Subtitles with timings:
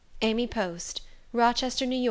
[0.23, 1.01] Amy Post.
[1.31, 1.99] Rochester, N.Y.